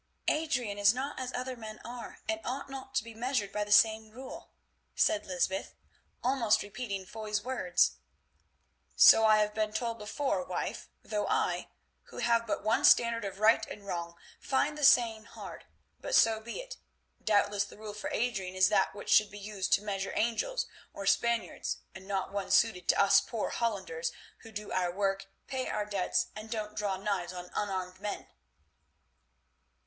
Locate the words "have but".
12.17-12.63